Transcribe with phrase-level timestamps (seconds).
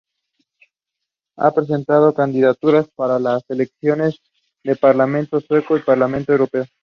[1.37, 4.15] Han presentado candidaturas para las elecciones
[4.63, 6.65] del parlamento sueco y del parlamento europeo.